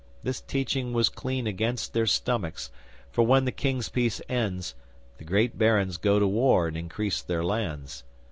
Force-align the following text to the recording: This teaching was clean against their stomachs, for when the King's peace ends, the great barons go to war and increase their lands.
This 0.23 0.41
teaching 0.41 0.93
was 0.93 1.09
clean 1.09 1.45
against 1.45 1.93
their 1.93 2.07
stomachs, 2.07 2.71
for 3.11 3.21
when 3.23 3.45
the 3.45 3.51
King's 3.51 3.87
peace 3.89 4.19
ends, 4.27 4.73
the 5.19 5.23
great 5.23 5.59
barons 5.59 5.97
go 5.97 6.17
to 6.17 6.25
war 6.25 6.67
and 6.67 6.75
increase 6.75 7.21
their 7.21 7.43
lands. 7.43 8.03